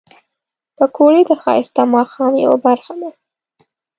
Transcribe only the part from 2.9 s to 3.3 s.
ده